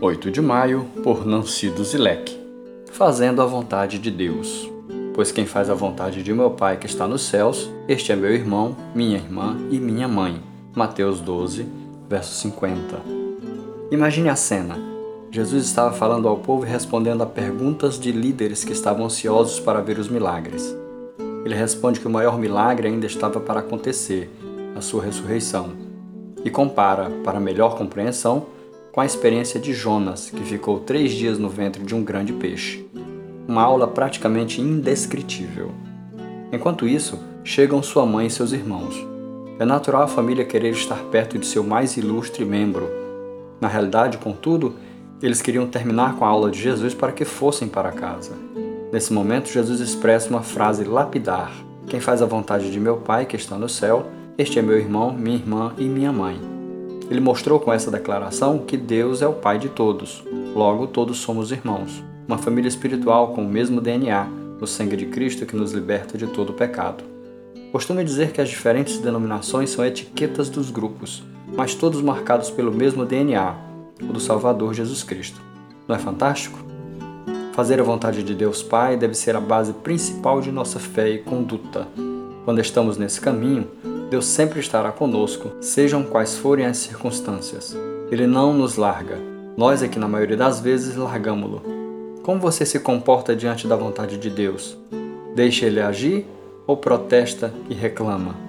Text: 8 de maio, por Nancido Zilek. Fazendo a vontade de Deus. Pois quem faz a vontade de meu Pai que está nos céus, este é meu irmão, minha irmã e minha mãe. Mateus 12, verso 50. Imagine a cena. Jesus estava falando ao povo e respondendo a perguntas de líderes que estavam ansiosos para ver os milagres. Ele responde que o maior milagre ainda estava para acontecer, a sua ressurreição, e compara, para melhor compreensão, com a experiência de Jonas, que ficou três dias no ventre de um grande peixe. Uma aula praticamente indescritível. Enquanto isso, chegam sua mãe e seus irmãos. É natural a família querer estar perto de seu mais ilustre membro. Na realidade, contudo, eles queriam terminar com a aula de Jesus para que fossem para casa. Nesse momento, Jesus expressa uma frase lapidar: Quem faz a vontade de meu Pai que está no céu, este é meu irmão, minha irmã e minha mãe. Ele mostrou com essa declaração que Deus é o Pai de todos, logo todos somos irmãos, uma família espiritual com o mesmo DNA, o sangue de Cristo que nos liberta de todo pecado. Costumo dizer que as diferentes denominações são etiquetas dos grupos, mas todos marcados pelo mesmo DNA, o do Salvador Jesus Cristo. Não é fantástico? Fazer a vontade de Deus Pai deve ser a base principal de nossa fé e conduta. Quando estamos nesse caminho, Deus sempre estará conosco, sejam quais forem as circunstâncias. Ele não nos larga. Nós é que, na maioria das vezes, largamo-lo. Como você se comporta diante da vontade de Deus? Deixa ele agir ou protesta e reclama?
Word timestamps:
8 0.00 0.30
de 0.30 0.40
maio, 0.40 0.86
por 1.02 1.26
Nancido 1.26 1.82
Zilek. 1.84 2.38
Fazendo 2.92 3.40
a 3.40 3.46
vontade 3.46 3.98
de 3.98 4.10
Deus. 4.10 4.70
Pois 5.14 5.32
quem 5.32 5.46
faz 5.46 5.70
a 5.70 5.74
vontade 5.74 6.22
de 6.22 6.32
meu 6.32 6.50
Pai 6.50 6.76
que 6.76 6.86
está 6.86 7.08
nos 7.08 7.22
céus, 7.22 7.70
este 7.88 8.12
é 8.12 8.16
meu 8.16 8.32
irmão, 8.32 8.76
minha 8.94 9.16
irmã 9.16 9.56
e 9.70 9.78
minha 9.80 10.06
mãe. 10.06 10.40
Mateus 10.74 11.20
12, 11.20 11.66
verso 12.08 12.34
50. 12.40 13.00
Imagine 13.90 14.28
a 14.28 14.36
cena. 14.36 14.78
Jesus 15.30 15.64
estava 15.64 15.92
falando 15.92 16.28
ao 16.28 16.38
povo 16.38 16.64
e 16.64 16.68
respondendo 16.68 17.22
a 17.22 17.26
perguntas 17.26 17.98
de 17.98 18.12
líderes 18.12 18.64
que 18.64 18.72
estavam 18.72 19.06
ansiosos 19.06 19.58
para 19.58 19.80
ver 19.80 19.98
os 19.98 20.08
milagres. 20.08 20.76
Ele 21.44 21.54
responde 21.54 21.98
que 21.98 22.06
o 22.06 22.10
maior 22.10 22.38
milagre 22.38 22.88
ainda 22.88 23.06
estava 23.06 23.40
para 23.40 23.60
acontecer, 23.60 24.30
a 24.76 24.80
sua 24.80 25.02
ressurreição, 25.02 25.87
e 26.44 26.50
compara, 26.50 27.10
para 27.24 27.40
melhor 27.40 27.76
compreensão, 27.76 28.46
com 28.92 29.00
a 29.00 29.06
experiência 29.06 29.60
de 29.60 29.72
Jonas, 29.72 30.30
que 30.30 30.42
ficou 30.42 30.80
três 30.80 31.12
dias 31.12 31.38
no 31.38 31.48
ventre 31.48 31.84
de 31.84 31.94
um 31.94 32.02
grande 32.02 32.32
peixe. 32.32 32.84
Uma 33.46 33.62
aula 33.62 33.86
praticamente 33.86 34.60
indescritível. 34.60 35.70
Enquanto 36.52 36.86
isso, 36.86 37.18
chegam 37.44 37.82
sua 37.82 38.04
mãe 38.04 38.26
e 38.26 38.30
seus 38.30 38.52
irmãos. 38.52 38.94
É 39.58 39.64
natural 39.64 40.02
a 40.02 40.08
família 40.08 40.44
querer 40.44 40.70
estar 40.70 40.98
perto 41.04 41.38
de 41.38 41.46
seu 41.46 41.62
mais 41.62 41.96
ilustre 41.96 42.44
membro. 42.44 42.88
Na 43.60 43.68
realidade, 43.68 44.18
contudo, 44.18 44.74
eles 45.22 45.42
queriam 45.42 45.66
terminar 45.66 46.16
com 46.16 46.24
a 46.24 46.28
aula 46.28 46.50
de 46.50 46.60
Jesus 46.60 46.94
para 46.94 47.12
que 47.12 47.24
fossem 47.24 47.68
para 47.68 47.92
casa. 47.92 48.32
Nesse 48.92 49.12
momento, 49.12 49.48
Jesus 49.48 49.80
expressa 49.80 50.30
uma 50.30 50.42
frase 50.42 50.84
lapidar: 50.84 51.52
Quem 51.86 52.00
faz 52.00 52.22
a 52.22 52.26
vontade 52.26 52.70
de 52.70 52.80
meu 52.80 52.98
Pai 52.98 53.26
que 53.26 53.36
está 53.36 53.56
no 53.56 53.68
céu, 53.68 54.06
este 54.38 54.56
é 54.56 54.62
meu 54.62 54.78
irmão, 54.78 55.12
minha 55.12 55.36
irmã 55.36 55.74
e 55.76 55.88
minha 55.88 56.12
mãe. 56.12 56.40
Ele 57.10 57.18
mostrou 57.18 57.58
com 57.58 57.72
essa 57.72 57.90
declaração 57.90 58.58
que 58.58 58.76
Deus 58.76 59.20
é 59.20 59.26
o 59.26 59.32
Pai 59.32 59.58
de 59.58 59.68
todos, 59.68 60.22
logo 60.54 60.86
todos 60.86 61.18
somos 61.18 61.50
irmãos, 61.50 62.04
uma 62.28 62.38
família 62.38 62.68
espiritual 62.68 63.32
com 63.34 63.42
o 63.42 63.48
mesmo 63.48 63.80
DNA, 63.80 64.28
o 64.60 64.66
sangue 64.66 64.96
de 64.96 65.06
Cristo 65.06 65.44
que 65.44 65.56
nos 65.56 65.72
liberta 65.72 66.16
de 66.16 66.28
todo 66.28 66.52
pecado. 66.52 67.02
Costumo 67.72 68.04
dizer 68.04 68.30
que 68.30 68.40
as 68.40 68.48
diferentes 68.48 68.98
denominações 68.98 69.70
são 69.70 69.84
etiquetas 69.84 70.48
dos 70.48 70.70
grupos, 70.70 71.24
mas 71.56 71.74
todos 71.74 72.00
marcados 72.00 72.48
pelo 72.48 72.70
mesmo 72.70 73.04
DNA, 73.04 73.56
o 74.00 74.12
do 74.12 74.20
Salvador 74.20 74.72
Jesus 74.72 75.02
Cristo. 75.02 75.42
Não 75.88 75.96
é 75.96 75.98
fantástico? 75.98 76.60
Fazer 77.54 77.80
a 77.80 77.84
vontade 77.84 78.22
de 78.22 78.36
Deus 78.36 78.62
Pai 78.62 78.96
deve 78.96 79.14
ser 79.14 79.34
a 79.34 79.40
base 79.40 79.72
principal 79.72 80.40
de 80.40 80.52
nossa 80.52 80.78
fé 80.78 81.10
e 81.10 81.18
conduta. 81.18 81.88
Quando 82.44 82.60
estamos 82.60 82.96
nesse 82.96 83.20
caminho, 83.20 83.66
Deus 84.10 84.24
sempre 84.24 84.60
estará 84.60 84.90
conosco, 84.90 85.50
sejam 85.60 86.02
quais 86.02 86.36
forem 86.36 86.64
as 86.64 86.78
circunstâncias. 86.78 87.76
Ele 88.10 88.26
não 88.26 88.54
nos 88.54 88.76
larga. 88.76 89.18
Nós 89.56 89.82
é 89.82 89.88
que, 89.88 89.98
na 89.98 90.08
maioria 90.08 90.36
das 90.36 90.60
vezes, 90.60 90.96
largamo-lo. 90.96 91.62
Como 92.22 92.40
você 92.40 92.64
se 92.64 92.80
comporta 92.80 93.36
diante 93.36 93.66
da 93.66 93.76
vontade 93.76 94.16
de 94.16 94.30
Deus? 94.30 94.78
Deixa 95.34 95.66
ele 95.66 95.80
agir 95.80 96.26
ou 96.66 96.76
protesta 96.76 97.52
e 97.68 97.74
reclama? 97.74 98.47